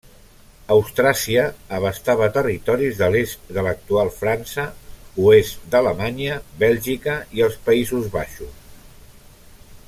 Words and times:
Austràsia 0.75 1.43
abastava 1.79 2.29
territoris 2.37 2.97
de 3.01 3.09
l'est 3.15 3.51
de 3.57 3.65
l'actual 3.67 4.09
França, 4.23 4.65
oest 5.27 5.69
d'Alemanya, 5.75 6.41
Bèlgica 6.65 7.19
i 7.41 7.47
els 7.51 7.61
Països 7.69 8.11
Baixos. 8.19 8.59